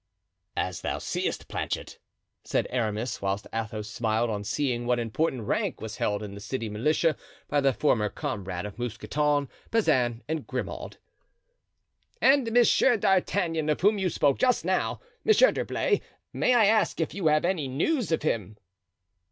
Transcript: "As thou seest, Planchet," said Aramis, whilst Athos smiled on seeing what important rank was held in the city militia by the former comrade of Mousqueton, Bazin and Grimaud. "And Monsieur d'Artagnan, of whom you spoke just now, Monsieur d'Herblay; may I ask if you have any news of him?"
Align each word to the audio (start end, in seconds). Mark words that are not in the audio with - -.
"As 0.57 0.81
thou 0.81 0.97
seest, 0.97 1.47
Planchet," 1.47 1.99
said 2.43 2.65
Aramis, 2.71 3.21
whilst 3.21 3.45
Athos 3.53 3.87
smiled 3.87 4.31
on 4.31 4.43
seeing 4.43 4.87
what 4.87 4.97
important 4.97 5.43
rank 5.43 5.79
was 5.79 5.97
held 5.97 6.23
in 6.23 6.33
the 6.33 6.39
city 6.41 6.69
militia 6.69 7.15
by 7.47 7.61
the 7.61 7.71
former 7.71 8.09
comrade 8.09 8.65
of 8.65 8.79
Mousqueton, 8.79 9.47
Bazin 9.69 10.23
and 10.27 10.47
Grimaud. 10.47 10.97
"And 12.19 12.51
Monsieur 12.51 12.97
d'Artagnan, 12.97 13.69
of 13.69 13.81
whom 13.81 13.99
you 13.99 14.09
spoke 14.09 14.39
just 14.39 14.65
now, 14.65 15.01
Monsieur 15.23 15.51
d'Herblay; 15.51 16.01
may 16.33 16.55
I 16.55 16.65
ask 16.65 16.99
if 16.99 17.13
you 17.13 17.27
have 17.27 17.45
any 17.45 17.67
news 17.67 18.11
of 18.11 18.23
him?" 18.23 18.57